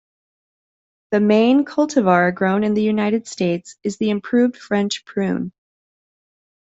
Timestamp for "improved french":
4.09-5.05